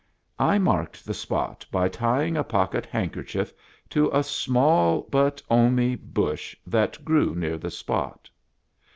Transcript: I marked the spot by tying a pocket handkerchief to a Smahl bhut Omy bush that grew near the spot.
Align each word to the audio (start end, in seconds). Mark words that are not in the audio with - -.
I 0.39 0.57
marked 0.57 1.05
the 1.05 1.13
spot 1.13 1.63
by 1.71 1.87
tying 1.87 2.35
a 2.35 2.43
pocket 2.43 2.87
handkerchief 2.87 3.53
to 3.91 4.07
a 4.11 4.23
Smahl 4.23 5.03
bhut 5.11 5.43
Omy 5.47 5.95
bush 5.95 6.55
that 6.65 7.05
grew 7.05 7.35
near 7.35 7.59
the 7.59 7.69
spot. 7.69 8.27